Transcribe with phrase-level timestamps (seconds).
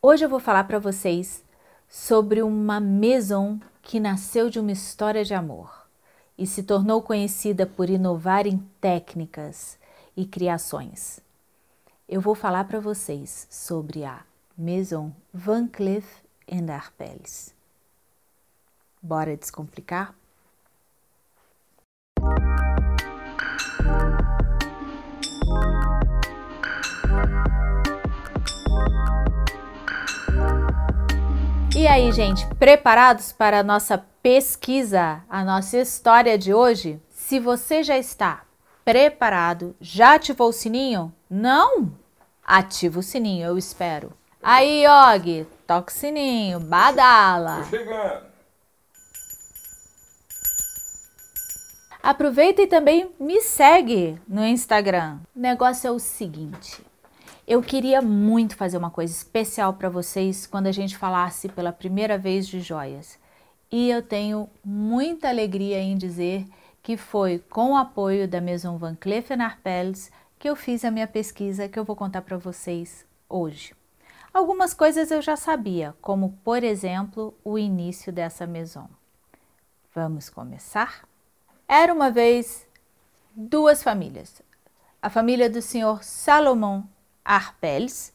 [0.00, 1.42] Hoje eu vou falar para vocês
[1.88, 5.88] sobre uma maison que nasceu de uma história de amor
[6.38, 9.76] e se tornou conhecida por inovar em técnicas
[10.16, 11.18] e criações.
[12.08, 14.22] Eu vou falar para vocês sobre a
[14.56, 16.06] Maison Van Cleef
[16.46, 17.52] Arpels.
[19.02, 20.14] Bora descomplicar?
[31.78, 37.00] E aí, gente, preparados para a nossa pesquisa, a nossa história de hoje?
[37.08, 38.42] Se você já está
[38.84, 41.14] preparado, já ativou o sininho?
[41.30, 41.92] Não?
[42.44, 44.12] Ativa o sininho, eu espero.
[44.42, 47.58] Aí, Og, toca o sininho, badala.
[47.58, 48.26] Tô chegando.
[52.02, 55.20] Aproveita e também me segue no Instagram.
[55.32, 56.84] O negócio é o seguinte:
[57.48, 62.18] eu queria muito fazer uma coisa especial para vocês quando a gente falasse pela primeira
[62.18, 63.18] vez de joias.
[63.72, 66.44] E eu tenho muita alegria em dizer
[66.82, 71.06] que foi com o apoio da Maison Van Cleef Arpels que eu fiz a minha
[71.06, 73.74] pesquisa que eu vou contar para vocês hoje.
[74.32, 78.90] Algumas coisas eu já sabia, como por exemplo o início dessa maison.
[79.94, 81.08] Vamos começar?
[81.66, 82.66] Era uma vez
[83.34, 84.42] duas famílias.
[85.00, 86.86] A família do senhor Salomão
[87.28, 88.10] Arpels,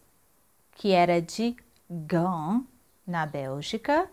[0.72, 1.56] que era de
[1.88, 2.64] Gand,
[3.06, 4.10] na Bélgica,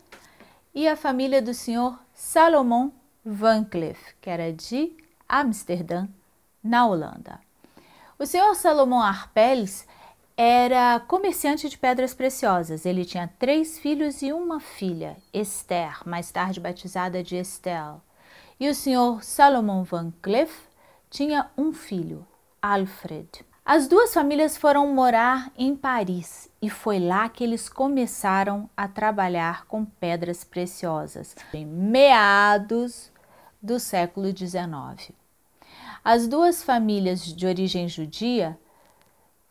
[0.74, 2.90] e a família do senhor Salomon
[3.24, 4.92] Van Cleef, que era de
[5.26, 6.06] Amsterdã,
[6.62, 7.40] na Holanda.
[8.18, 9.86] O senhor Salomon Arpels
[10.36, 12.84] era comerciante de pedras preciosas.
[12.84, 18.02] Ele tinha três filhos e uma filha, Esther, mais tarde batizada de Estelle.
[18.58, 20.68] E o senhor Salomon Van Cleef
[21.08, 22.26] tinha um filho,
[22.60, 23.48] Alfred.
[23.72, 29.64] As duas famílias foram morar em Paris e foi lá que eles começaram a trabalhar
[29.66, 33.12] com pedras preciosas, em meados
[33.62, 35.12] do século XIX.
[36.04, 38.58] As duas famílias de origem judia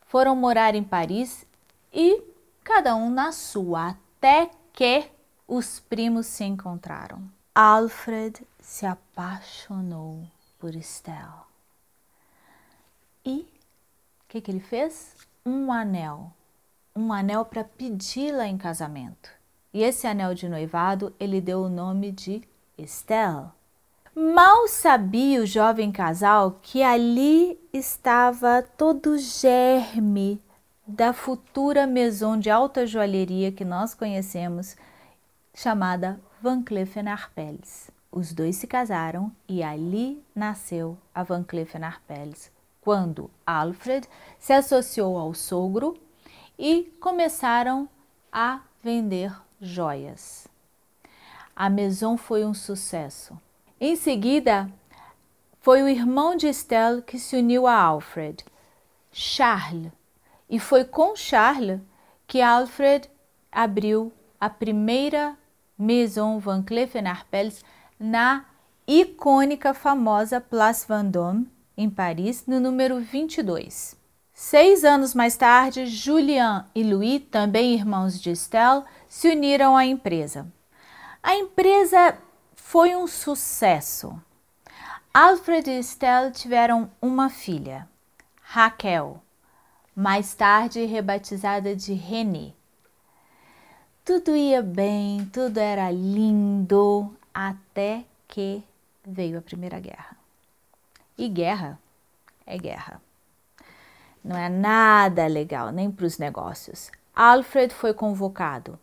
[0.05, 1.45] foram morar em Paris
[1.93, 2.21] e
[2.61, 5.05] cada um na sua, até que
[5.47, 7.23] os primos se encontraram.
[7.55, 10.27] Alfred se apaixonou
[10.59, 11.47] por Estelle
[13.25, 13.58] e
[14.29, 15.15] o que, que ele fez?
[15.43, 16.31] Um anel.
[16.95, 19.31] Um anel para pedi-la em casamento.
[19.73, 22.43] E esse anel de noivado ele deu o nome de
[22.77, 23.47] Estelle.
[24.15, 30.39] Mal sabia o jovem casal que ali estava todo o germe
[30.85, 34.77] da futura maison de alta joalheria que nós conhecemos,
[35.55, 37.89] chamada Van Cleef Arpels.
[38.11, 42.51] Os dois se casaram e ali nasceu a Van Cleef Arpels,
[42.89, 45.95] quando Alfred se associou ao sogro
[46.57, 47.87] e começaram
[48.31, 50.47] a vender joias.
[51.55, 53.39] A Maison foi um sucesso.
[53.79, 54.67] Em seguida,
[55.61, 58.43] foi o irmão de Estelle que se uniu a Alfred,
[59.11, 59.91] Charles,
[60.49, 61.79] e foi com Charles
[62.25, 63.07] que Alfred
[63.51, 64.11] abriu
[64.41, 65.37] a primeira
[65.77, 67.63] Maison Van Cleef Arpels
[67.99, 68.45] na
[68.87, 71.47] icônica famosa Place Vendôme,
[71.79, 73.95] em Paris, no número 22.
[74.33, 80.51] Seis anos mais tarde, Julien e Louis, também irmãos de Estelle, se uniram à empresa.
[81.23, 82.17] A empresa
[82.53, 84.21] foi um sucesso.
[85.13, 87.87] Alfred e Estelle tiveram uma filha,
[88.41, 89.23] Raquel,
[89.95, 92.51] mais tarde rebatizada de René.
[94.03, 98.61] Tudo ia bem, tudo era lindo, até que
[99.07, 100.18] veio a Primeira Guerra.
[101.19, 101.77] E guerra
[102.45, 103.01] é guerra.
[104.23, 106.89] Não é nada legal, nem para os negócios.
[107.13, 108.79] Alfred foi convocado.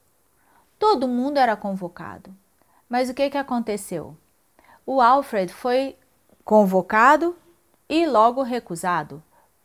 [0.78, 2.30] Todo mundo era convocado.
[2.90, 4.14] Mas o que, que aconteceu?
[4.84, 5.96] O Alfred foi
[6.44, 7.34] convocado
[7.88, 9.22] e logo recusado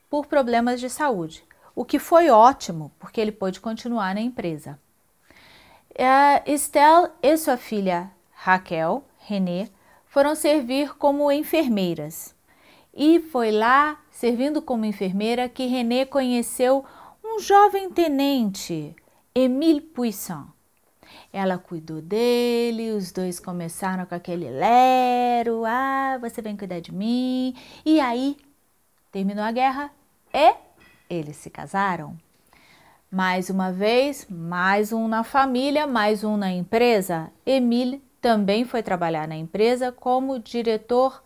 [0.09, 1.43] por problemas de saúde,
[1.75, 4.79] o que foi ótimo, porque ele pôde continuar na empresa.
[5.89, 9.67] Uh, Estelle e sua filha Raquel, René,
[10.05, 12.33] foram servir como enfermeiras.
[12.93, 16.83] E foi lá, servindo como enfermeira, que René conheceu
[17.23, 18.95] um jovem tenente,
[19.33, 20.47] Emile Puissant.
[21.31, 27.55] Ela cuidou dele, os dois começaram com aquele lero, ah, você vem cuidar de mim.
[27.85, 28.37] E aí,
[29.11, 29.89] terminou a guerra
[30.33, 30.55] e
[31.09, 32.17] eles se casaram.
[33.09, 37.31] Mais uma vez, mais um na família, mais um na empresa.
[37.45, 41.21] Emile também foi trabalhar na empresa como diretor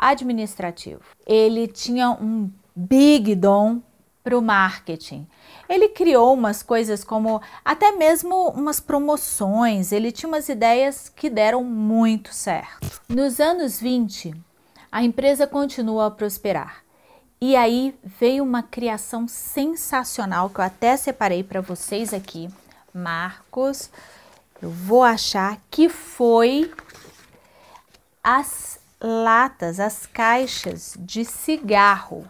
[0.00, 1.02] administrativo.
[1.26, 3.82] Ele tinha um big dom
[4.24, 5.26] para o marketing.
[5.68, 11.62] Ele criou umas coisas como até mesmo umas promoções, ele tinha umas ideias que deram
[11.62, 13.00] muito certo.
[13.08, 14.34] Nos anos 20,
[14.90, 16.82] a empresa continuou a prosperar.
[17.40, 22.50] E aí veio uma criação sensacional que eu até separei para vocês aqui.
[22.92, 23.90] Marcos,
[24.60, 26.70] eu vou achar que foi
[28.22, 32.28] as latas, as caixas de cigarro.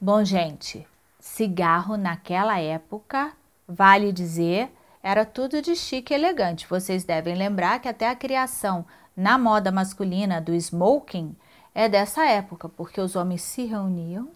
[0.00, 0.86] Bom, gente,
[1.20, 3.32] cigarro naquela época,
[3.66, 4.72] vale dizer,
[5.02, 6.66] era tudo de chique e elegante.
[6.68, 8.84] Vocês devem lembrar que até a criação
[9.16, 11.36] na moda masculina do smoking
[11.74, 14.30] é dessa época, porque os homens se reuniam,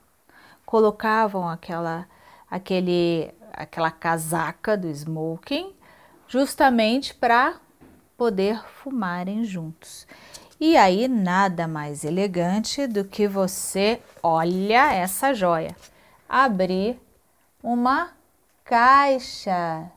[0.64, 2.06] colocavam aquela
[2.50, 5.72] aquele aquela casaca do smoking
[6.28, 7.56] justamente para
[8.16, 10.06] poder fumarem juntos.
[10.64, 15.74] E aí nada mais elegante do que você olha essa joia,
[16.28, 17.00] abrir
[17.60, 18.12] uma
[18.62, 19.90] caixa,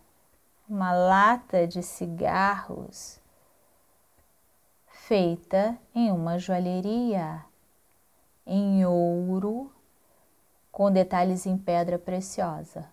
[0.68, 3.20] uma lata de cigarros
[4.88, 7.46] feita em uma joalheria
[8.44, 9.72] em ouro
[10.72, 12.90] com detalhes em pedra preciosa.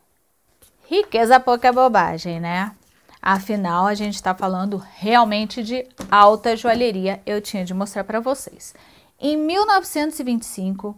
[0.85, 2.77] Riqueza pouca bobagem, né?
[3.25, 8.75] Afinal, a gente está falando realmente de alta joalheria, eu tinha de mostrar para vocês.
[9.21, 10.97] Em 1925,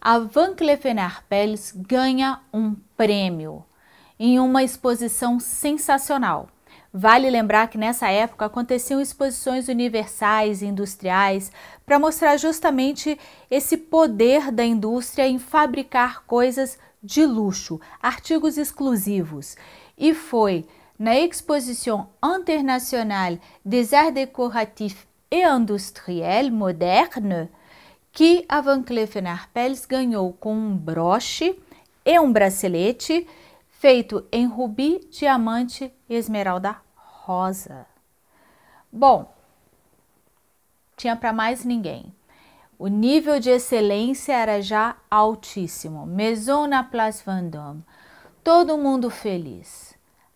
[0.00, 3.64] a Van Cleef Arpels ganha um prêmio
[4.18, 6.48] em uma exposição sensacional.
[6.92, 11.52] Vale lembrar que nessa época aconteciam exposições universais e industriais
[11.86, 13.16] para mostrar justamente
[13.48, 19.56] esse poder da indústria em fabricar coisas de luxo, artigos exclusivos.
[19.96, 20.66] E foi
[21.00, 27.48] na Exposition Internationale des Arts Décoratifs et Industriels Modernes
[28.12, 31.58] que a Van Cleef Arpels ganhou com um broche
[32.04, 33.26] e um bracelete
[33.70, 37.86] feito em rubi, diamante e esmeralda rosa.
[38.92, 39.34] Bom,
[40.98, 42.14] tinha para mais ninguém.
[42.78, 46.04] O nível de excelência era já altíssimo.
[46.04, 47.82] Maison na Place Vendôme.
[48.44, 49.89] Todo mundo feliz.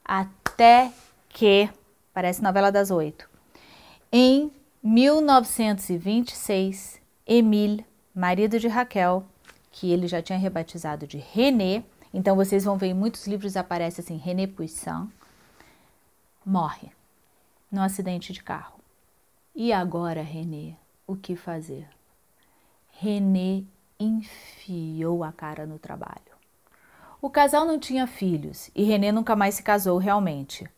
[0.05, 0.93] Até
[1.29, 1.69] que,
[2.13, 3.29] parece novela das oito,
[4.13, 4.53] em
[4.83, 9.25] 1926, Emile, marido de Raquel,
[9.73, 14.03] que ele já tinha rebatizado de René, então vocês vão ver em muitos livros aparece
[14.03, 15.09] assim René Poisson,
[16.45, 16.93] morre
[17.73, 18.79] num acidente de carro.
[19.55, 21.89] E agora, René, o que fazer?
[22.93, 23.65] René
[23.99, 26.34] enfiou a cara no trabalho.
[27.25, 30.69] O casal não tinha filhos e Renê nunca mais se casou realmente.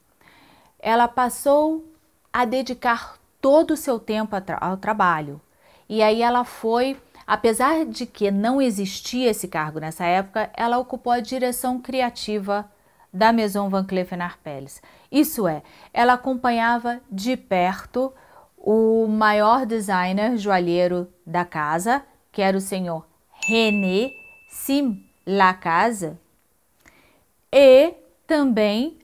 [0.79, 1.85] Ela passou
[2.33, 5.41] a dedicar todo o seu tempo ao trabalho.
[5.89, 6.97] E aí ela foi,
[7.27, 12.71] apesar de que não existia esse cargo nessa época, ela ocupou a direção criativa
[13.13, 14.81] da Maison Van Cleef Arpels.
[15.11, 18.15] Isso é, ela acompanhava de perto
[18.57, 24.13] o maior designer joalheiro da casa, que era o senhor René
[24.49, 26.17] Sim Lacasa,
[27.53, 27.95] e
[28.27, 28.99] também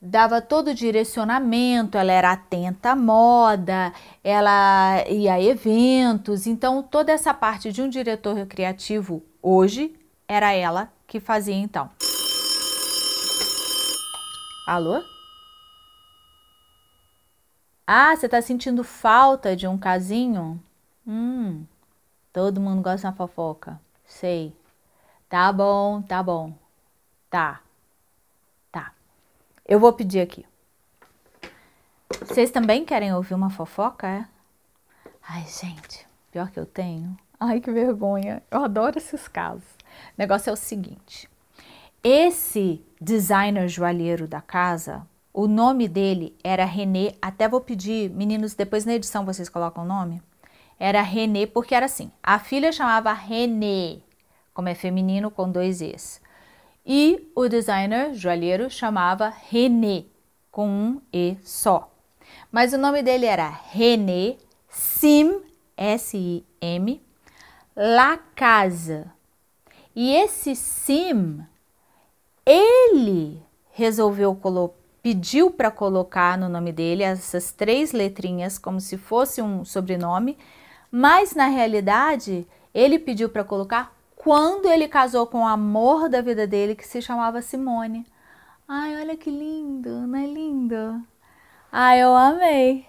[0.00, 3.92] dava todo o direcionamento, ela era atenta à moda,
[4.22, 9.94] ela ia a eventos, então toda essa parte de um diretor criativo hoje
[10.28, 11.90] era ela que fazia então.
[14.66, 15.02] Alô?
[17.86, 20.62] Ah, você tá sentindo falta de um casinho?
[21.06, 21.64] Hum,
[22.32, 23.80] todo mundo gosta de uma fofoca.
[24.06, 24.54] Sei.
[25.28, 26.54] Tá bom, tá bom.
[27.28, 27.60] Tá.
[29.66, 30.44] Eu vou pedir aqui.
[32.20, 34.26] Vocês também querem ouvir uma fofoca, é?
[35.26, 37.16] Ai, gente, pior que eu tenho.
[37.40, 38.42] Ai, que vergonha.
[38.50, 39.64] Eu adoro esses casos.
[39.64, 41.30] O negócio é o seguinte:
[42.02, 47.14] esse designer joalheiro da casa, o nome dele era René.
[47.22, 50.22] Até vou pedir, meninos, depois na edição vocês colocam o nome.
[50.78, 54.00] Era René, porque era assim: a filha chamava René,
[54.52, 56.20] como é feminino com dois Es.
[56.86, 60.04] E o designer joalheiro chamava René,
[60.50, 61.90] com um E só.
[62.52, 64.36] Mas o nome dele era René
[64.68, 65.40] Sim,
[65.76, 67.00] S-I-M,
[67.76, 69.10] La Casa.
[69.94, 71.40] E esse Sim,
[72.44, 73.40] ele
[73.72, 74.38] resolveu
[75.00, 80.36] pediu para colocar no nome dele essas três letrinhas como se fosse um sobrenome,
[80.90, 83.93] mas na realidade ele pediu para colocar
[84.24, 88.06] quando ele casou com o amor da vida dele, que se chamava Simone.
[88.66, 91.06] Ai, olha que lindo, não é lindo?
[91.70, 92.86] Ai, eu amei.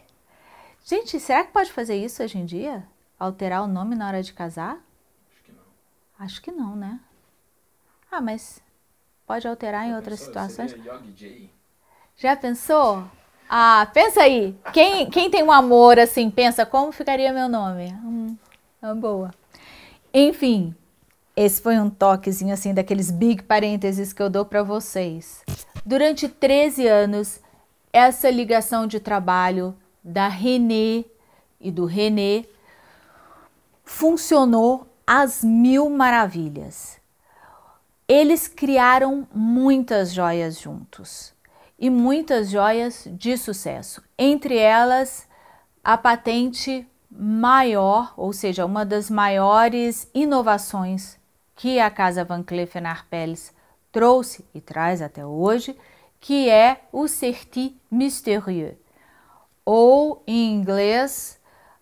[0.86, 2.88] Gente, será que pode fazer isso hoje em dia?
[3.20, 4.78] Alterar o nome na hora de casar?
[5.30, 5.64] Acho que não.
[6.26, 7.02] Acho que não, né?
[8.10, 8.62] Ah, mas
[9.28, 10.74] pode alterar em outras situações.
[12.16, 13.04] Já pensou?
[13.50, 14.58] Ah, pensa aí.
[14.72, 17.92] Quem, quem tem um amor assim, pensa como ficaria meu nome?
[18.06, 18.38] Hum,
[18.82, 19.32] é uma boa.
[20.14, 20.74] Enfim,
[21.36, 25.44] esse foi um toquezinho assim daqueles big parênteses que eu dou para vocês.
[25.86, 27.40] Durante 13 anos,
[27.92, 31.04] essa ligação de trabalho da Renê
[31.60, 32.46] e do Renê
[33.84, 37.00] funcionou às mil maravilhas.
[38.08, 41.34] Eles criaram muitas joias juntos
[41.78, 44.02] e muitas joias de sucesso.
[44.18, 45.28] Entre elas,
[45.84, 51.18] a patente maior, ou seja, uma das maiores inovações
[51.56, 53.54] que a Casa Van Cleef Arpels
[53.92, 55.76] trouxe e traz até hoje,
[56.20, 58.76] que é o Certi Mystérieux,
[59.64, 61.40] ou em inglês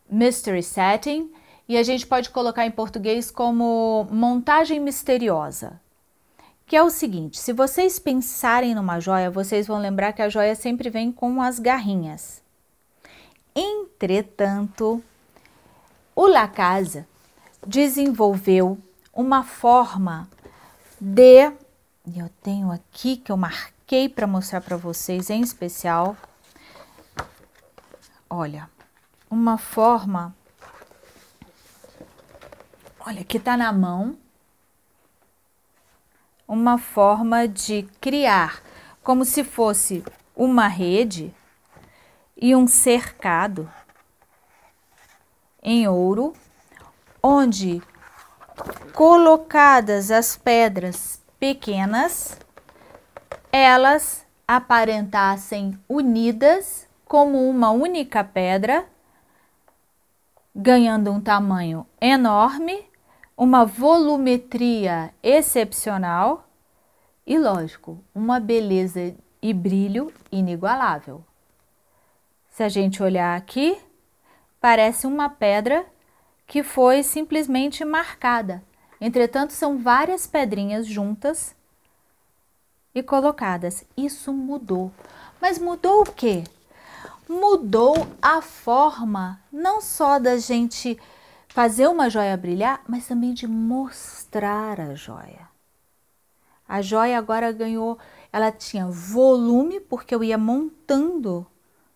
[0.09, 1.31] Mystery Setting,
[1.67, 5.81] e a gente pode colocar em português como montagem misteriosa.
[6.67, 10.55] Que é o seguinte: se vocês pensarem numa joia, vocês vão lembrar que a joia
[10.55, 12.41] sempre vem com as garrinhas.
[13.55, 15.03] Entretanto,
[16.15, 17.07] o La Casa
[17.65, 18.77] desenvolveu
[19.13, 20.27] uma forma
[20.99, 21.51] de,
[22.15, 26.17] eu tenho aqui que eu marquei para mostrar para vocês em especial.
[28.27, 28.67] Olha,
[29.29, 30.35] uma forma,
[32.99, 34.17] olha, que está na mão,
[36.47, 38.63] uma forma de criar
[39.03, 40.03] como se fosse
[40.35, 41.33] uma rede
[42.35, 43.71] e um cercado
[45.61, 46.33] em ouro,
[47.21, 47.81] onde
[48.93, 52.39] colocadas as pedras pequenas,
[53.51, 58.85] elas aparentassem unidas como uma única pedra,
[60.55, 62.85] ganhando um tamanho enorme,
[63.35, 66.47] uma volumetria excepcional
[67.25, 71.23] e, lógico, uma beleza e brilho inigualável.
[72.51, 73.75] Se a gente olhar aqui,
[74.61, 75.83] parece uma pedra
[76.45, 78.61] que foi simplesmente marcada.
[79.05, 81.53] Entretanto, são várias pedrinhas juntas
[82.95, 83.83] e colocadas.
[83.97, 84.93] Isso mudou.
[85.41, 86.45] Mas mudou o quê?
[87.27, 90.97] Mudou a forma não só da gente
[91.49, 95.49] fazer uma joia brilhar, mas também de mostrar a joia.
[96.65, 97.99] A joia agora ganhou,
[98.31, 101.45] ela tinha volume porque eu ia montando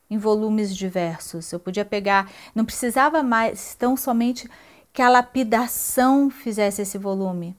[0.09, 1.53] em volumes diversos.
[1.53, 4.49] Eu podia pegar, não precisava mais tão somente
[4.97, 7.55] que a lapidação fizesse esse volume.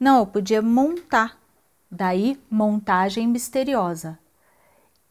[0.00, 1.38] Não, eu podia montar.
[1.88, 4.18] Daí, montagem misteriosa.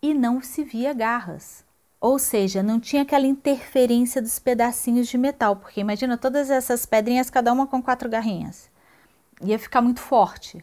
[0.02, 1.64] E não se via garras.
[2.02, 7.30] Ou seja, não tinha aquela interferência dos pedacinhos de metal, porque imagina todas essas pedrinhas,
[7.30, 8.70] cada uma com quatro garrinhas.
[9.42, 10.62] Ia ficar muito forte.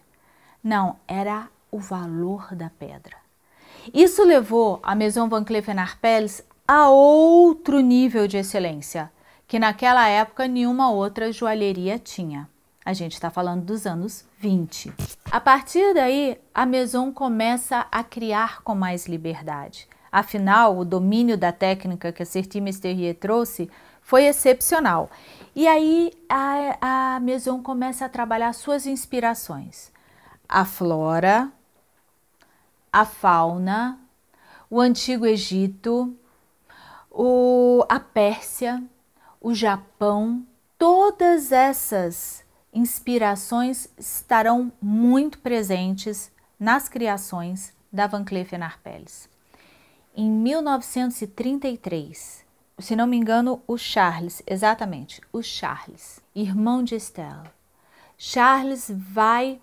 [0.62, 3.16] Não, era o valor da pedra.
[3.94, 9.10] Isso levou a Maison Van Cleef Arpels a outro nível de excelência,
[9.50, 12.48] que naquela época nenhuma outra joalheria tinha.
[12.84, 14.92] A gente está falando dos anos 20.
[15.28, 19.88] A partir daí, a Maison começa a criar com mais liberdade.
[20.12, 23.68] Afinal, o domínio da técnica que a Certi Mesterier trouxe
[24.00, 25.10] foi excepcional.
[25.52, 29.90] E aí a, a Maison começa a trabalhar suas inspirações.
[30.48, 31.50] A flora,
[32.92, 33.98] a fauna,
[34.70, 36.16] o Antigo Egito,
[37.10, 38.80] o, a Pérsia,
[39.40, 40.44] o Japão,
[40.76, 49.28] todas essas inspirações estarão muito presentes nas criações da Van Cleef Arpels.
[50.14, 52.44] Em 1933,
[52.78, 57.50] se não me engano, o Charles, exatamente, o Charles, irmão de Estelle.
[58.18, 59.58] Charles vai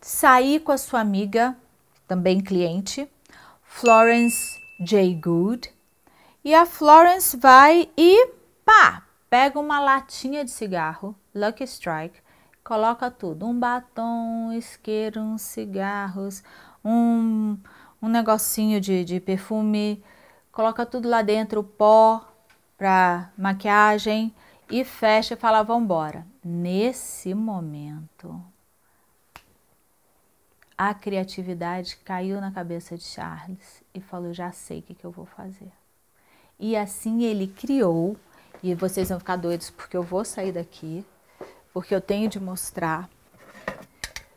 [0.00, 1.54] sair com a sua amiga
[2.08, 3.06] também cliente,
[3.62, 5.14] Florence J.
[5.14, 5.70] Good.
[6.42, 8.28] E a Florence vai e
[8.64, 12.20] pá, pega uma latinha de cigarro, Lucky Strike,
[12.64, 16.42] coloca tudo, um batom, um isqueiro, uns cigarros,
[16.84, 17.56] um,
[18.02, 20.02] um negocinho de, de perfume,
[20.50, 22.26] coloca tudo lá dentro, pó
[22.76, 24.34] para maquiagem
[24.68, 26.26] e fecha e fala, vambora.
[26.42, 28.42] Nesse momento,
[30.76, 35.10] a criatividade caiu na cabeça de Charles e falou: Já sei o que, que eu
[35.10, 35.70] vou fazer.
[36.58, 38.16] E assim ele criou,
[38.62, 41.04] e vocês vão ficar doidos porque eu vou sair daqui,
[41.72, 43.08] porque eu tenho de mostrar.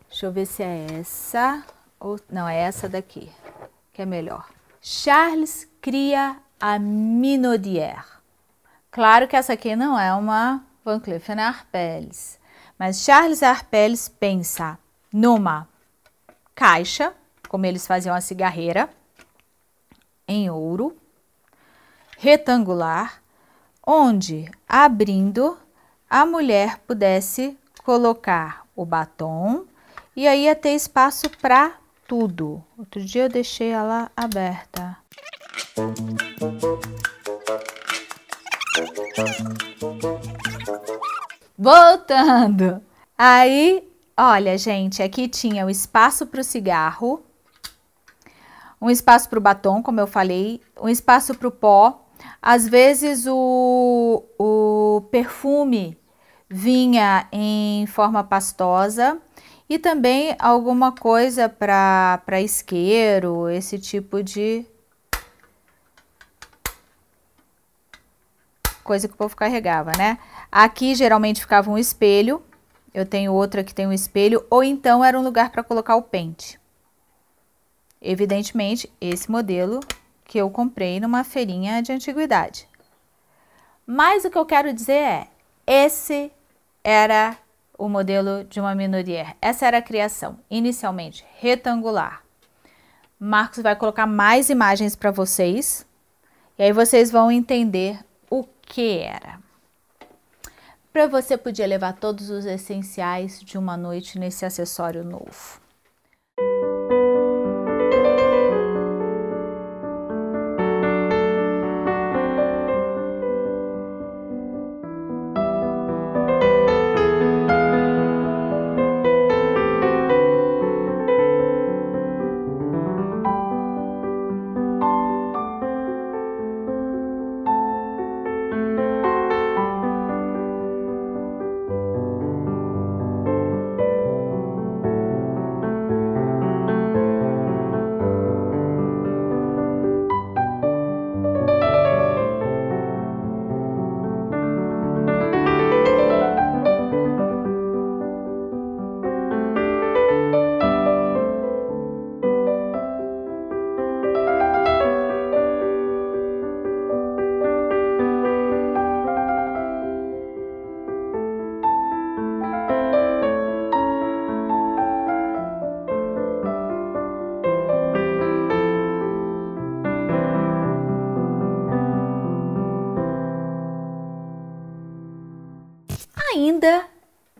[0.07, 1.63] Deixa eu ver se é essa
[1.99, 3.31] ou não, é essa daqui,
[3.91, 4.49] que é melhor.
[4.81, 8.05] Charles cria a Minaudière.
[8.91, 12.37] Claro que essa aqui não é uma Van Cleef Arpels,
[12.77, 14.77] mas Charles Arpels pensa
[15.11, 15.67] numa
[16.53, 17.13] caixa,
[17.49, 18.89] como eles faziam a cigarreira,
[20.27, 20.95] em ouro,
[22.17, 23.22] retangular,
[23.85, 25.57] onde, abrindo,
[26.09, 29.65] a mulher pudesse colocar o batom
[30.15, 31.73] e aí ia ter espaço para
[32.07, 32.63] tudo.
[32.77, 34.97] Outro dia eu deixei ela aberta.
[41.57, 42.81] Voltando.
[43.17, 43.87] Aí,
[44.17, 47.23] olha, gente, aqui tinha o espaço para o cigarro,
[48.81, 52.02] um espaço para o batom, como eu falei, um espaço para o pó.
[52.45, 55.97] Às vezes o, o perfume
[56.50, 59.17] vinha em forma pastosa
[59.69, 64.65] e também alguma coisa para isqueiro, esse tipo de
[68.83, 70.19] coisa que o povo carregava, né?
[70.51, 72.43] Aqui geralmente ficava um espelho,
[72.93, 76.01] eu tenho outra que tem um espelho, ou então era um lugar para colocar o
[76.01, 76.59] pente.
[78.01, 79.79] Evidentemente, esse modelo
[80.33, 82.67] que eu comprei numa feirinha de antiguidade.
[83.85, 85.27] Mas o que eu quero dizer é,
[85.67, 86.31] esse
[86.83, 87.37] era
[87.77, 89.35] o modelo de uma minoria.
[89.39, 92.23] Essa era a criação, inicialmente retangular.
[93.19, 95.85] Marcos vai colocar mais imagens para vocês,
[96.57, 99.39] e aí vocês vão entender o que era.
[100.91, 105.62] Para você podia levar todos os essenciais de uma noite nesse acessório novo.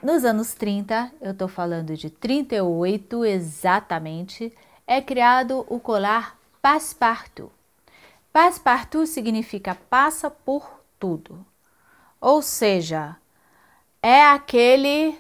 [0.04, 4.54] Nos anos 30, eu estou falando de 38 exatamente,
[4.86, 7.50] é criado o colar Passepartout.
[8.34, 11.46] Passepartout significa passa por tudo.
[12.20, 13.16] Ou seja,
[14.02, 15.18] é aquele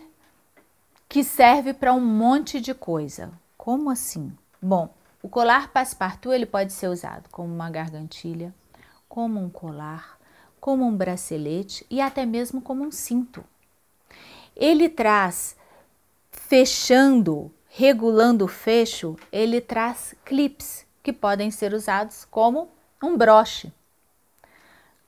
[1.07, 3.31] que serve para um monte de coisa.
[3.57, 4.35] Como assim?
[4.61, 8.53] Bom, o colar Passepartout ele pode ser usado como uma gargantilha,
[9.07, 10.17] como um colar,
[10.59, 13.45] como um bracelete e até mesmo como um cinto.
[14.55, 15.55] Ele traz,
[16.31, 22.69] fechando, regulando o fecho, ele traz clips que podem ser usados como
[23.01, 23.73] um broche.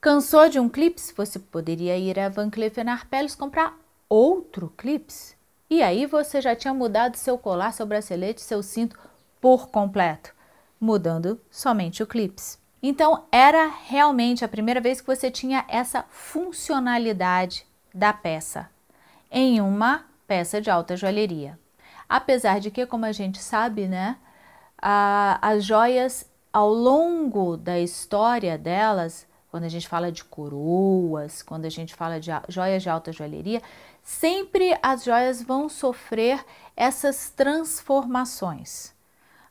[0.00, 1.12] Cansou de um clips?
[1.16, 3.78] Você poderia ir a Van Cleef Arpels comprar
[4.08, 5.34] outro clips.
[5.70, 8.98] E aí você já tinha mudado seu colar, seu bracelete, seu cinto
[9.40, 10.32] por completo,
[10.80, 12.58] mudando somente o clips.
[12.82, 18.68] Então era realmente a primeira vez que você tinha essa funcionalidade da peça
[19.38, 21.58] em uma peça de alta joalheria.
[22.08, 24.16] Apesar de que, como a gente sabe, né,
[24.80, 31.66] a, as joias ao longo da história delas, quando a gente fala de coroas, quando
[31.66, 33.60] a gente fala de joias de alta joalheria,
[34.02, 36.42] sempre as joias vão sofrer
[36.74, 38.94] essas transformações.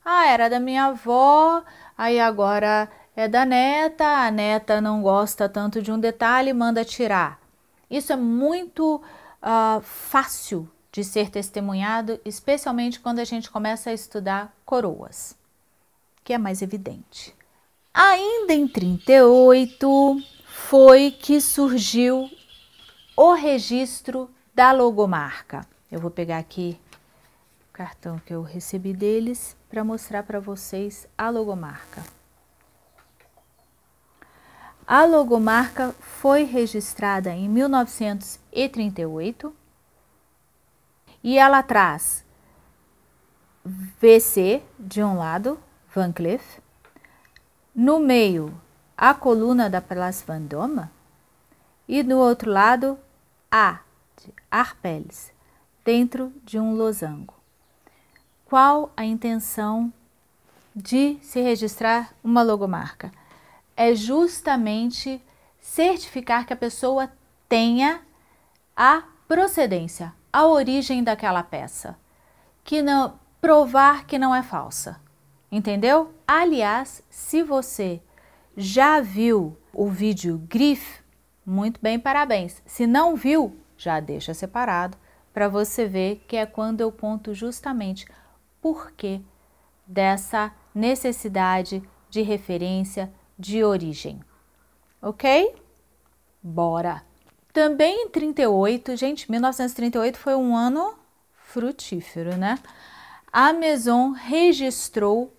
[0.04, 1.64] Ah, era da minha avó,
[1.96, 7.40] aí agora é da neta, a neta não gosta tanto de um detalhe, manda tirar.
[7.88, 9.00] Isso é muito
[9.46, 15.36] uh, fácil de ser testemunhado, especialmente quando a gente começa a estudar coroas,
[16.24, 17.36] que é mais evidente.
[17.94, 22.30] Ainda em 38 foi que surgiu
[23.16, 25.68] o registro da logomarca.
[25.92, 26.80] Eu vou pegar aqui
[27.70, 32.04] o cartão que eu recebi deles para mostrar para vocês a logomarca.
[34.88, 38.45] A logomarca foi registrada em 1938
[41.22, 42.24] e ela traz
[43.66, 45.60] VC de um lado,
[45.94, 46.60] Van Cleef,
[47.74, 48.54] no meio
[48.96, 50.88] a coluna da Place Vendôme
[51.88, 52.98] e no outro lado
[53.52, 53.80] A
[54.18, 55.34] de Arpels,
[55.84, 57.34] dentro de um losango.
[58.46, 59.92] Qual a intenção
[60.76, 63.12] de se registrar uma logomarca?
[63.76, 65.22] É justamente
[65.60, 67.12] certificar que a pessoa
[67.50, 68.05] tenha
[68.76, 71.98] a procedência, a origem daquela peça,
[72.64, 75.00] que não provar que não é falsa.
[75.52, 76.14] Entendeu?
[76.28, 78.02] Aliás, se você
[78.58, 81.02] já viu o vídeo GRIF,
[81.46, 82.62] muito bem, parabéns.
[82.66, 84.98] Se não viu, já deixa separado
[85.34, 88.08] para você ver que é quando eu conto justamente
[88.62, 89.22] por que
[89.86, 94.22] dessa necessidade de referência de origem.
[95.02, 95.56] Ok?
[96.42, 97.15] Bora!
[97.56, 100.94] Também em 38, gente, 1938 foi um ano
[101.46, 102.60] frutífero, né?
[103.32, 105.34] A Maison registrou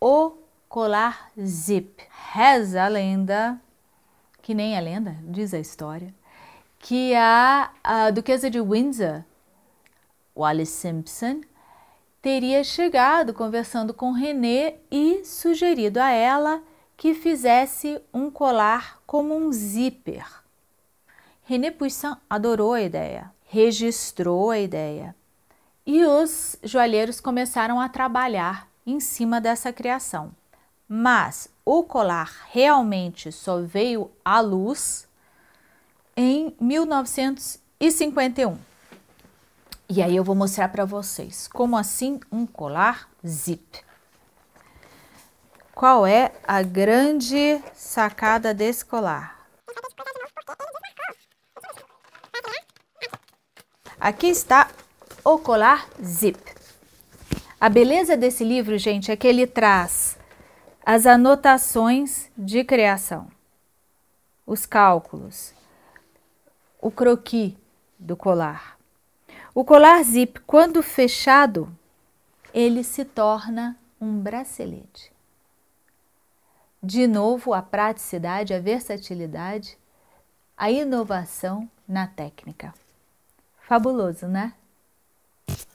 [0.00, 0.32] o
[0.68, 2.02] colar zip.
[2.32, 3.56] Reza a lenda,
[4.42, 6.12] que nem a lenda, diz a história,
[6.80, 9.22] que a, a duquesa de Windsor,
[10.34, 11.42] Wallis Simpson,
[12.20, 16.60] teria chegado conversando com René e sugerido a ela
[16.96, 20.26] que fizesse um colar como um zíper.
[21.48, 25.16] René Poussin adorou a ideia, registrou a ideia
[25.86, 30.30] e os joalheiros começaram a trabalhar em cima dessa criação.
[30.86, 35.08] Mas o colar realmente só veio à luz
[36.14, 38.58] em 1951.
[39.88, 43.82] E aí eu vou mostrar para vocês como assim um colar zip.
[45.74, 49.38] Qual é a grande sacada desse colar?
[54.00, 54.70] Aqui está
[55.24, 56.38] o colar zip.
[57.60, 60.16] A beleza desse livro, gente, é que ele traz
[60.86, 63.28] as anotações de criação,
[64.46, 65.52] os cálculos,
[66.80, 67.58] o croqui
[67.98, 68.78] do colar.
[69.52, 71.68] O colar zip, quando fechado,
[72.54, 75.12] ele se torna um bracelete.
[76.80, 79.76] De novo, a praticidade, a versatilidade,
[80.56, 82.72] a inovação na técnica.
[83.68, 84.54] Fabuloso, né?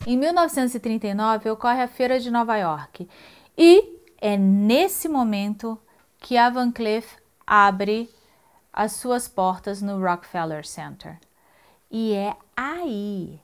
[0.07, 3.07] Em 1939 ocorre a Feira de Nova York
[3.55, 5.79] e é nesse momento
[6.17, 8.09] que a Van Cleef abre
[8.73, 11.19] as suas portas no Rockefeller Center.
[11.91, 13.39] E é aí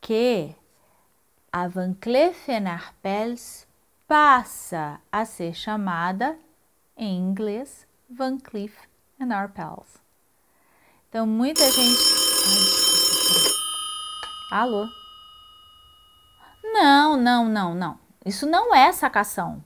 [0.00, 0.56] que
[1.52, 3.64] a Van Cleef Arpels
[4.08, 6.36] passa a ser chamada,
[6.96, 8.74] em inglês, Van Cleef
[9.20, 9.98] Arpels.
[11.08, 12.87] Então, muita gente...
[14.50, 14.88] Alô?
[16.64, 17.98] Não, não, não, não.
[18.24, 19.62] Isso não é sacação.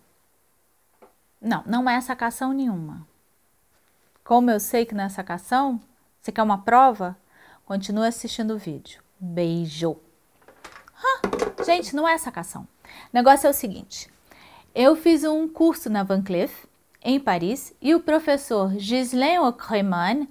[1.40, 3.06] Não, não é sacação nenhuma.
[4.24, 5.80] Como eu sei que não é sacação,
[6.20, 7.16] você quer uma prova?
[7.64, 9.00] Continue assistindo o vídeo.
[9.20, 9.96] Beijo!
[11.64, 12.62] Gente, não é sacação.
[12.62, 12.66] O
[13.12, 14.10] negócio é o seguinte.
[14.74, 16.64] Eu fiz um curso na Van Cleef,
[17.00, 20.28] em Paris, e o professor Ghislain Ocreman,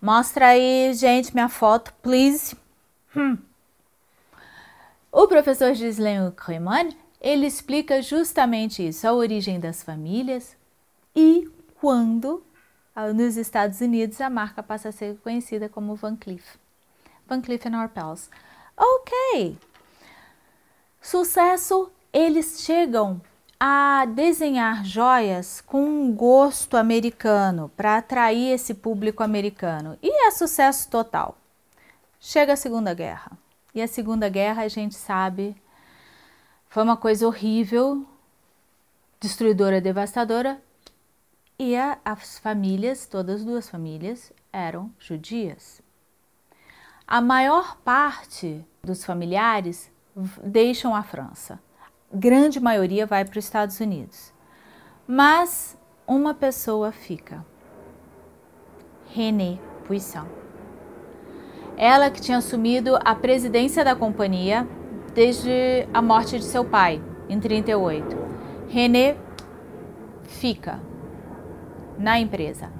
[0.00, 2.56] mostra aí, gente, minha foto, please.
[3.16, 3.38] Hum.
[5.14, 10.56] O professor Ghislain Ocreman, ele explica justamente isso, a origem das famílias
[11.14, 12.42] e quando
[13.14, 16.56] nos Estados Unidos, a marca passa a ser conhecida como Van Cleef.
[17.26, 18.30] Van Cleef Arpels.
[18.74, 19.58] Ok!
[20.98, 23.20] Sucesso, eles chegam
[23.60, 29.98] a desenhar joias com um gosto americano para atrair esse público americano.
[30.02, 31.36] E é sucesso total.
[32.18, 33.41] Chega a Segunda Guerra.
[33.74, 35.56] E a Segunda Guerra, a gente sabe,
[36.68, 38.06] foi uma coisa horrível,
[39.20, 40.60] destruidora, devastadora,
[41.58, 45.80] e a, as famílias, todas as duas famílias, eram judias.
[47.06, 49.90] A maior parte dos familiares
[50.42, 51.60] deixam a França.
[52.12, 54.32] Grande maioria vai para os Estados Unidos.
[55.06, 57.44] Mas uma pessoa fica.
[59.08, 60.41] René Poisson.
[61.76, 64.66] Ela que tinha assumido a presidência da companhia
[65.14, 68.16] desde a morte de seu pai, em 38.
[68.68, 69.16] René
[70.22, 70.80] fica
[71.98, 72.70] na empresa.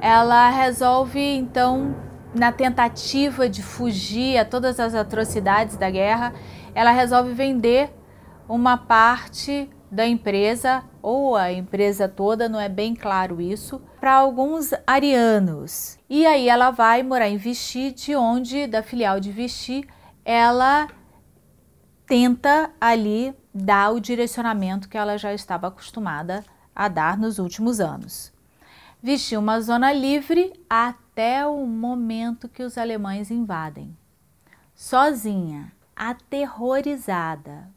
[0.00, 1.94] Ela resolve então,
[2.34, 6.32] na tentativa de fugir a todas as atrocidades da guerra,
[6.74, 7.90] ela resolve vender
[8.48, 14.72] uma parte da empresa ou a empresa toda, não é bem claro isso, para alguns
[14.86, 15.98] arianos.
[16.08, 19.86] E aí ela vai morar em Vichy, de onde, da filial de Vichy,
[20.24, 20.88] ela
[22.06, 28.32] tenta ali dar o direcionamento que ela já estava acostumada a dar nos últimos anos
[29.02, 33.96] vestiu uma zona livre até o momento que os alemães invadem.
[34.74, 37.70] Sozinha, aterrorizada,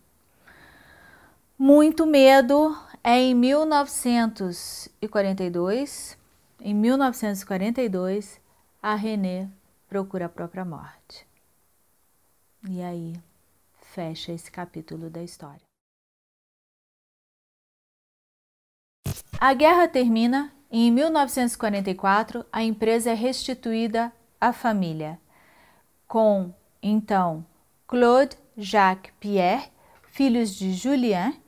[1.64, 6.18] Muito medo é em 1942.
[6.60, 8.42] Em 1942,
[8.82, 9.48] a René
[9.88, 11.24] procura a própria morte.
[12.68, 13.14] E aí
[13.80, 15.62] fecha esse capítulo da história.
[19.40, 25.20] A guerra termina e em 1944 a empresa é restituída à família,
[26.08, 27.46] com então
[27.86, 29.70] Claude Jacques Pierre,
[30.08, 31.40] filhos de Julien,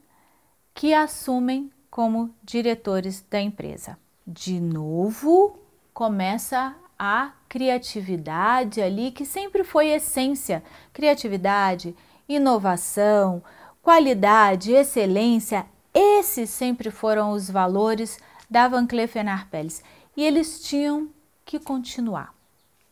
[0.74, 3.98] que assumem como diretores da empresa.
[4.26, 5.60] De novo,
[5.94, 11.96] começa a criatividade ali, que sempre foi essência: criatividade,
[12.28, 13.44] inovação,
[13.82, 15.66] qualidade, excelência.
[15.94, 18.18] Esses sempre foram os valores
[18.50, 19.84] da Van Cleef Arpels
[20.18, 21.10] e eles tinham
[21.46, 22.34] que continuar,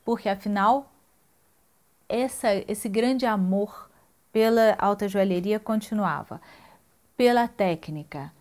[0.03, 0.91] porque afinal
[2.07, 3.89] essa, esse grande amor
[4.31, 6.41] pela alta joalheria continuava,
[7.15, 8.31] pela técnica.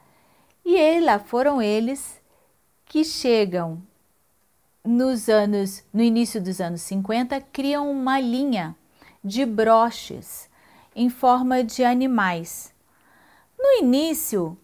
[0.64, 2.20] E lá foram eles
[2.84, 3.82] que chegam
[4.84, 8.74] nos anos, no início dos anos 50, criam uma linha
[9.22, 10.48] de broches
[10.94, 12.72] em forma de animais.
[13.58, 14.56] No início,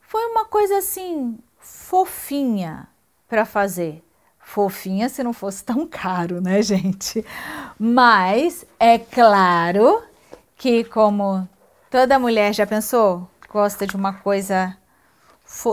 [0.00, 2.88] foi uma coisa assim fofinha
[3.28, 4.04] para fazer.
[4.38, 7.24] Fofinha se não fosse tão caro, né, gente?
[7.78, 10.02] Mas é claro
[10.56, 11.48] que, como
[11.88, 14.76] toda mulher já pensou, gosta de uma coisa.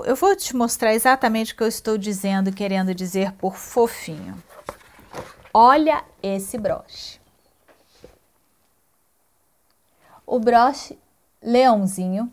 [0.05, 4.35] Eu vou te mostrar exatamente o que eu estou dizendo, querendo dizer por fofinho.
[5.53, 7.21] Olha esse broche.
[10.25, 10.97] O broche
[11.41, 12.31] leãozinho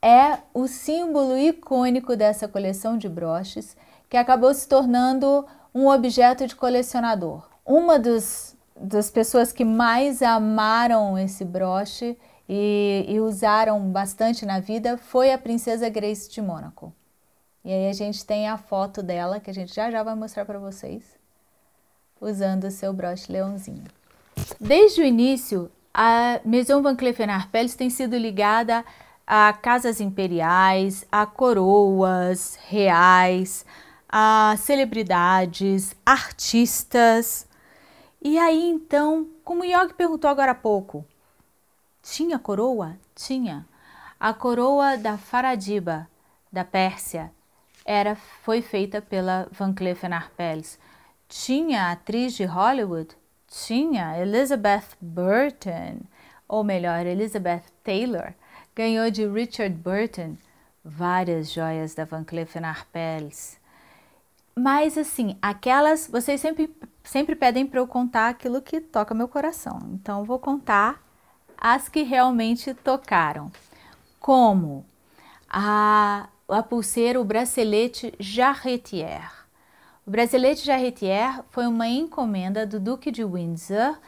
[0.00, 3.76] é o símbolo icônico dessa coleção de broches
[4.08, 5.44] que acabou se tornando
[5.74, 7.48] um objeto de colecionador.
[7.64, 12.16] Uma dos, das pessoas que mais amaram esse broche
[12.48, 16.92] e, e usaram bastante na vida foi a princesa Grace de Mônaco.
[17.64, 20.44] E aí a gente tem a foto dela que a gente já já vai mostrar
[20.44, 21.02] para vocês
[22.20, 23.84] usando o seu broche leãozinho.
[24.60, 28.84] Desde o início, a Maison Van Cleef Arpels tem sido ligada
[29.26, 33.66] a casas imperiais, a coroas reais,
[34.08, 37.46] a celebridades, artistas.
[38.22, 41.04] E aí então, como o Yogi perguntou agora há pouco,
[42.06, 42.96] tinha coroa?
[43.14, 43.66] Tinha.
[44.18, 46.08] A coroa da Faradiba,
[46.52, 47.32] da Pérsia,
[47.84, 50.78] era, foi feita pela Van Cleef Arpels.
[51.28, 53.16] Tinha atriz de Hollywood?
[53.48, 56.00] Tinha Elizabeth Burton,
[56.48, 58.32] ou melhor, Elizabeth Taylor
[58.74, 60.36] ganhou de Richard Burton
[60.84, 63.58] várias joias da Van Cleef Arpels.
[64.54, 69.80] Mas assim, aquelas, vocês sempre, sempre pedem para eu contar aquilo que toca meu coração.
[69.92, 71.05] Então vou contar
[71.68, 73.50] as que realmente tocaram.
[74.20, 74.86] Como
[75.48, 79.32] a, a pulseira, o bracelete Jarretière.
[80.06, 83.98] O bracelete Jarretière foi uma encomenda do Duque de Windsor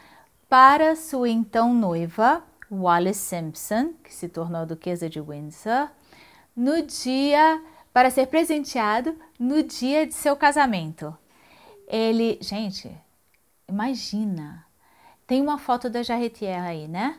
[0.49, 5.88] para sua então noiva, Wallace Simpson, que se tornou Duquesa de Windsor,
[6.55, 7.61] no dia
[7.92, 11.12] para ser presenteado no dia de seu casamento.
[11.88, 12.88] Ele, gente,
[13.68, 14.64] imagina,
[15.27, 17.18] tem uma foto da Jarretière aí, né?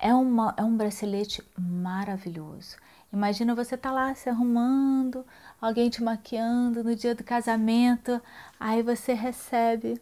[0.00, 2.76] É, uma, é um bracelete maravilhoso.
[3.12, 5.26] Imagina você tá lá se arrumando,
[5.60, 8.20] alguém te maquiando no dia do casamento,
[8.58, 10.00] aí você recebe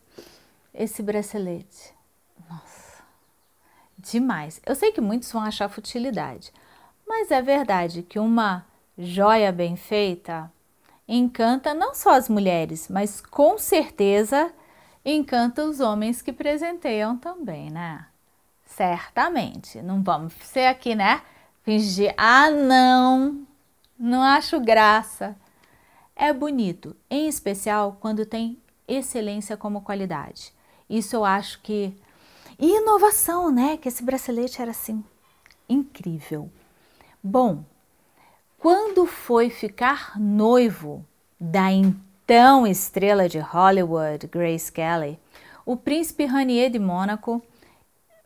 [0.73, 1.93] esse bracelete.
[2.49, 3.03] Nossa,
[3.99, 4.61] demais.
[4.65, 6.53] Eu sei que muitos vão achar futilidade,
[7.07, 8.65] mas é verdade que uma
[8.97, 10.53] joia bem feita
[11.09, 14.53] encanta não só as mulheres, mas com certeza
[15.05, 18.08] encanta os homens que presenteiam também, né?
[18.79, 19.83] Certamente.
[19.83, 21.21] Não vamos ser aqui, né?
[21.65, 23.45] Fingir, ah, não,
[23.99, 25.37] não acho graça.
[26.15, 30.53] É bonito, em especial quando tem excelência como qualidade.
[30.89, 31.93] Isso eu acho que
[32.57, 33.77] e inovação, né?
[33.77, 35.05] Que esse bracelete era assim,
[35.69, 36.49] incrível.
[37.21, 37.65] Bom,
[38.59, 41.05] quando foi ficar noivo
[41.41, 45.19] da então estrela de Hollywood, Grace Kelly,
[45.67, 47.43] o príncipe Ranier de Mônaco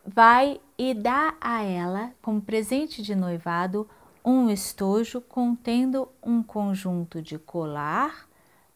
[0.06, 3.88] vai e dá a ela, como presente de noivado,
[4.24, 8.28] um estojo contendo um conjunto de colar,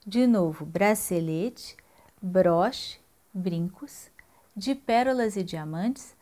[0.06, 1.76] de novo bracelete,
[2.20, 2.98] broche,
[3.32, 4.10] brincos
[4.56, 6.16] de pérolas e diamantes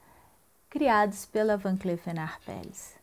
[0.69, 2.95] criados pela Van Cleef Arpels.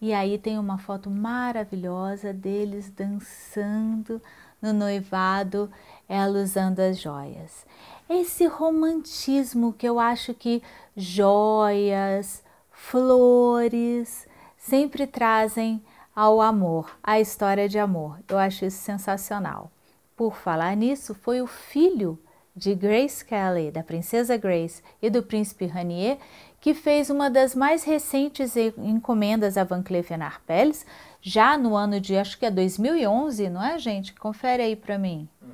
[0.00, 4.22] E aí tem uma foto maravilhosa deles dançando
[4.60, 5.70] no noivado,
[6.08, 7.66] ela usando as joias.
[8.12, 10.60] Esse romantismo que eu acho que
[10.96, 12.42] joias,
[12.72, 14.26] flores,
[14.58, 15.80] sempre trazem
[16.12, 18.18] ao amor, à história de amor.
[18.28, 19.70] Eu acho isso sensacional.
[20.16, 22.18] Por falar nisso, foi o filho
[22.54, 26.18] de Grace Kelly, da princesa Grace e do príncipe Ranier,
[26.60, 30.84] que fez uma das mais recentes encomendas a Van Cleef Arpels,
[31.22, 34.12] já no ano de, acho que é 2011, não é, gente?
[34.14, 35.28] Confere aí para mim.
[35.40, 35.48] Uhum.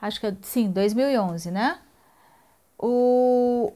[0.00, 1.78] Acho que é, sim, 2011, né?
[2.82, 3.74] O,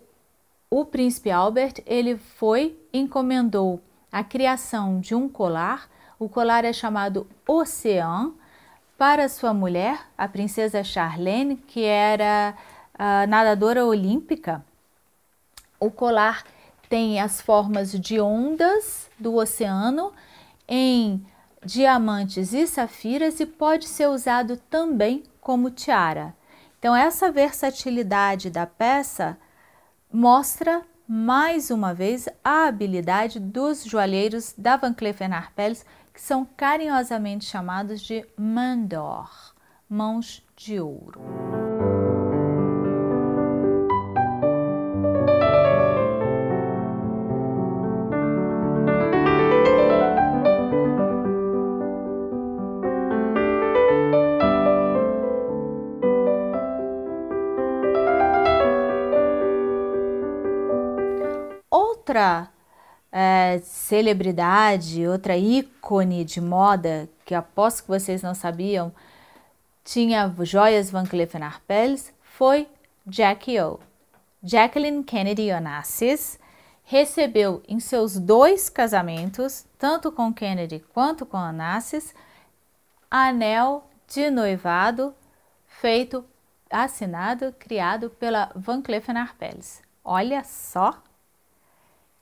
[0.70, 7.26] o príncipe Albert, ele foi, encomendou a criação de um colar, o colar é chamado
[7.46, 8.32] Ocean,
[8.96, 12.54] para sua mulher, a princesa Charlene, que era
[12.98, 14.64] a nadadora olímpica.
[15.78, 16.44] O colar
[16.88, 20.12] tem as formas de ondas do oceano
[20.66, 21.26] em
[21.62, 26.34] diamantes e safiras e pode ser usado também como tiara.
[26.84, 29.38] Então, essa versatilidade da peça
[30.12, 37.46] mostra mais uma vez a habilidade dos joalheiros da Van Cleef Arpels que são carinhosamente
[37.46, 39.54] chamados de mandor,
[39.88, 41.63] mãos de ouro.
[62.14, 62.48] Outra
[63.10, 68.92] é, celebridade, outra ícone de moda, que aposto que vocês não sabiam,
[69.82, 72.68] tinha joias Van Cleef Arpels, foi
[73.04, 73.80] Jackie O.
[74.44, 76.38] Jacqueline Kennedy Onassis
[76.84, 82.14] recebeu em seus dois casamentos, tanto com Kennedy quanto com Onassis,
[83.10, 85.12] anel de noivado
[85.66, 86.24] feito,
[86.70, 89.82] assinado, criado pela Van Cleef Arpels.
[90.04, 91.02] Olha só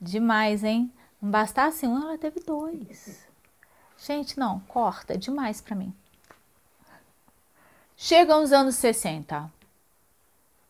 [0.02, 0.92] Demais, hein?
[1.20, 3.24] Não bastasse um, ela teve dois.
[3.96, 5.94] Gente, não, corta, demais para mim.
[7.96, 9.48] Chegam os anos 60,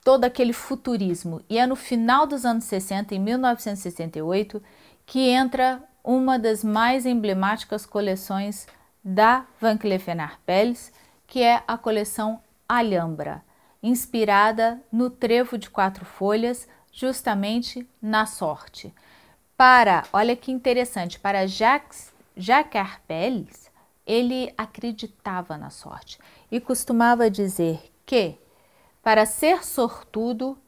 [0.04, 4.62] todo aquele futurismo, e é no final dos anos 60, em 1968,
[5.06, 8.66] que entra uma das mais emblemáticas coleções
[9.02, 10.92] da Van Cleef Arpels,
[11.26, 13.42] que é a coleção Alhambra,
[13.82, 18.92] inspirada no trevo de quatro folhas, justamente na sorte.
[19.64, 23.70] Para, olha que interessante, para Jacques, Jacques
[24.04, 26.18] ele acreditava na sorte
[26.50, 28.36] e costumava dizer que
[29.04, 30.58] para ser sortudo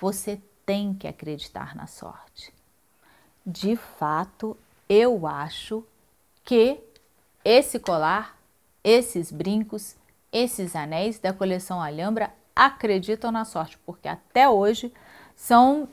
[0.00, 2.54] você tem que acreditar na sorte.
[3.44, 4.56] De fato,
[4.88, 5.84] eu acho
[6.44, 6.78] que
[7.44, 8.38] esse colar,
[8.84, 9.96] esses brincos,
[10.30, 14.94] esses anéis da coleção Alhambra acreditam na sorte, porque até hoje
[15.34, 15.88] são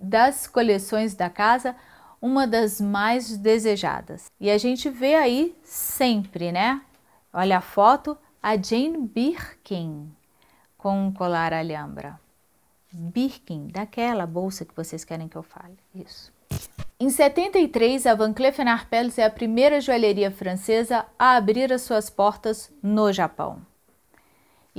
[0.00, 1.74] das coleções da casa
[2.20, 4.26] uma das mais desejadas.
[4.40, 6.80] E a gente vê aí sempre, né?
[7.32, 10.10] Olha a foto, a Jane Birkin
[10.76, 12.18] com um colar alhambra.
[12.92, 15.76] Birkin, daquela bolsa que vocês querem que eu fale.
[15.94, 16.32] Isso.
[17.00, 22.08] Em 73, a Van Cleef Arpels é a primeira joalheria francesa a abrir as suas
[22.08, 23.60] portas no Japão.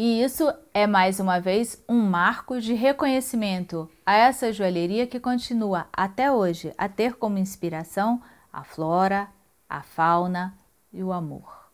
[0.01, 5.89] E isso é mais uma vez um marco de reconhecimento a essa joalheria que continua
[5.91, 9.27] até hoje a ter como inspiração a flora,
[9.67, 10.57] a fauna
[10.93, 11.69] e o amor.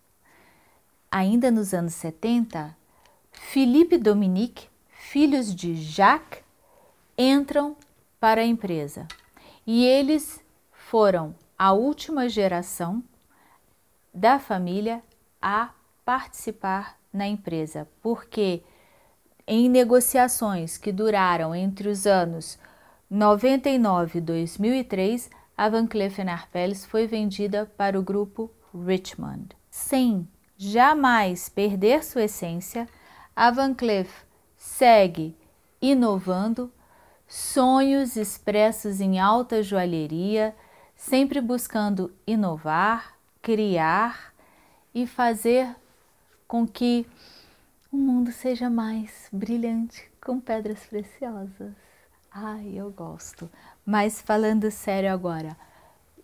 [1.11, 2.75] Ainda nos anos 70,
[3.31, 6.43] Philippe Dominique, filhos de Jacques,
[7.15, 7.77] entram
[8.19, 9.07] para a empresa
[9.67, 13.03] e eles foram a última geração
[14.11, 15.03] da família
[15.39, 15.69] a
[16.03, 18.62] participar na empresa, porque
[19.47, 22.58] em negociações que duraram entre os anos
[23.10, 29.56] 99 e 2003, a Van Cleef Arpels foi vendida para o grupo Richmond.
[29.69, 32.88] Sem jamais perder sua essência,
[33.36, 34.10] a Van Cleef
[34.58, 35.36] segue
[35.82, 36.71] inovando
[37.28, 40.55] sonhos expressos em alta joalheria,
[40.95, 44.34] sempre buscando inovar, criar
[44.93, 45.76] e fazer
[46.47, 47.05] com que
[47.91, 51.73] o mundo seja mais brilhante com pedras preciosas.
[52.31, 53.49] Ai, eu gosto.
[53.85, 55.55] Mas falando sério agora,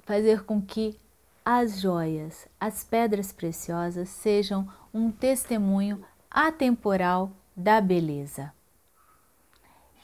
[0.03, 0.97] fazer com que
[1.43, 8.53] as joias, as pedras preciosas sejam um testemunho atemporal da beleza.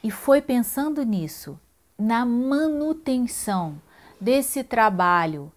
[0.03, 1.59] E foi pensando nisso,
[1.97, 3.81] na manutenção
[4.19, 5.51] desse trabalho,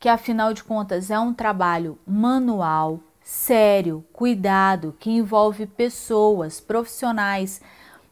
[0.00, 7.62] que afinal de contas é um trabalho manual, sério, cuidado, que envolve pessoas, profissionais,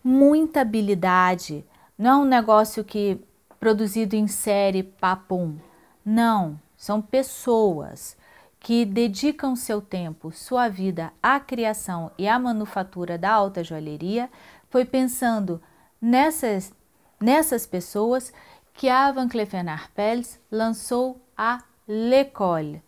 [0.03, 1.65] muita habilidade.
[1.99, 3.21] Não é um negócio que
[3.61, 5.59] produzido em série papum.
[6.05, 8.17] Não, são pessoas
[8.59, 14.31] que dedicam seu tempo, sua vida à criação e à manufatura da alta joalheria.
[14.71, 15.61] Foi pensando
[16.01, 16.73] nessas,
[17.21, 18.33] nessas pessoas
[18.73, 22.83] que a Van Cleef Arpels lançou a L'École,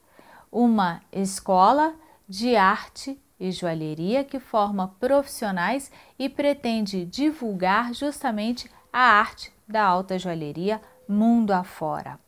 [0.51, 1.95] uma escola
[2.29, 10.19] de arte e joalheria que forma profissionais e pretende divulgar justamente a arte da alta
[10.19, 12.19] joalheria mundo afora.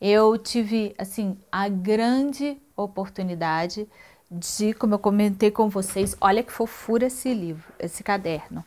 [0.00, 3.88] Eu tive assim a grande oportunidade
[4.30, 8.64] de, como eu comentei com vocês, olha que fofura esse livro, esse caderno.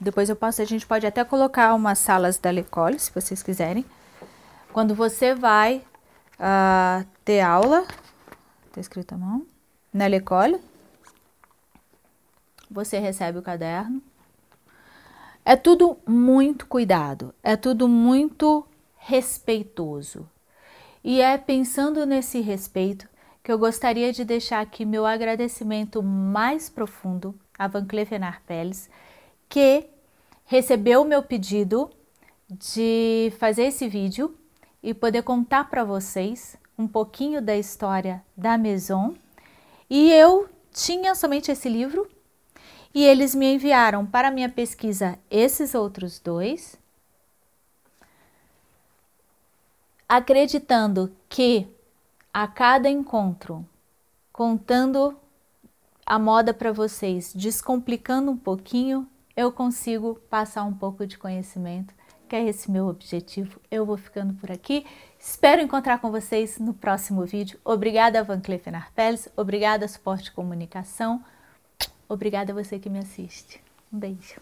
[0.00, 3.84] Depois eu posso, a gente pode até colocar umas salas da Lecole, se vocês quiserem.
[4.72, 5.84] Quando você vai
[6.38, 7.86] uh, ter aula,
[8.72, 9.46] tá escrito à mão,
[9.92, 10.58] na Lecole,
[12.70, 14.02] você recebe o caderno.
[15.44, 18.66] É tudo muito cuidado, é tudo muito
[18.96, 20.26] respeitoso.
[21.04, 23.06] E é pensando nesse respeito
[23.44, 28.88] que eu gostaria de deixar aqui meu agradecimento mais profundo a Van Cleef Arpels,
[29.50, 29.84] que
[30.46, 31.90] recebeu o meu pedido
[32.48, 34.34] de fazer esse vídeo
[34.82, 39.14] e poder contar para vocês um pouquinho da história da Maison.
[39.88, 42.08] E eu tinha somente esse livro
[42.94, 46.76] e eles me enviaram para minha pesquisa esses outros dois,
[50.08, 51.66] acreditando que
[52.32, 53.66] a cada encontro,
[54.32, 55.16] contando
[56.04, 61.94] a moda para vocês, descomplicando um pouquinho, eu consigo passar um pouco de conhecimento,
[62.32, 63.60] que é esse meu objetivo.
[63.70, 64.86] Eu vou ficando por aqui.
[65.18, 67.60] Espero encontrar com vocês no próximo vídeo.
[67.62, 69.28] Obrigada, Van Cleef Arpels.
[69.36, 71.22] Obrigada, Suporte Comunicação.
[72.08, 73.60] Obrigada a você que me assiste.
[73.92, 74.40] Um beijo.